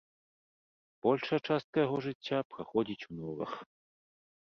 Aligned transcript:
Большая 1.09 1.39
частка 1.47 1.75
яго 1.85 1.97
жыцця 2.09 2.37
праходзіць 2.55 3.01
у 3.09 3.23
норах. 3.23 3.51